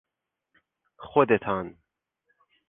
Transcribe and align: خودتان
خودتان 1.13 1.75